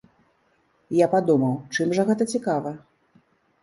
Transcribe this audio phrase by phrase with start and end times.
[1.01, 2.77] Я падумаў, чым жа гэта цікава?